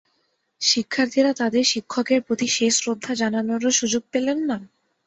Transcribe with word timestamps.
শিক্ষার্থীরা 0.61 1.31
তাঁদের 1.33 1.63
শিক্ষকের 1.63 2.19
প্রতি 2.21 2.47
শেষ 2.49 2.73
শ্রদ্ধা 2.77 3.13
জানানোরও 3.15 3.71
সুযোগ 3.79 4.03
পেলেন 4.11 4.39
না? 4.49 4.57